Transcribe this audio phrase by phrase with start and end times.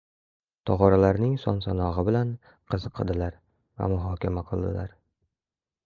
[0.69, 2.33] tog‘oralarning son-sanog‘i bilan
[2.73, 5.01] qiziqadilar va muhokama qiladilar.